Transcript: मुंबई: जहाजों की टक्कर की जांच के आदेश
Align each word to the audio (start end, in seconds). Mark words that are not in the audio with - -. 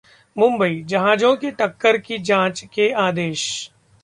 मुंबई: 0.35 0.81
जहाजों 0.83 1.35
की 1.35 1.51
टक्कर 1.51 1.97
की 1.97 2.17
जांच 2.21 2.63
के 2.73 2.91
आदेश 3.01 3.43